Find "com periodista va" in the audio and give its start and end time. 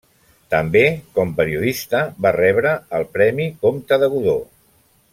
1.19-2.33